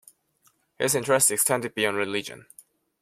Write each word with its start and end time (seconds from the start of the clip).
His 0.79 0.95
interests 0.95 1.29
extended 1.29 1.75
beyond 1.75 1.95
religion. 1.97 2.47